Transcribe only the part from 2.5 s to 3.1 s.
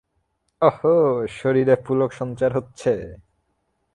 হচ্ছে!